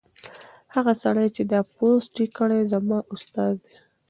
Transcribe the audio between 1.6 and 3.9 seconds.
پوسټ یې کړی زما استاد دی.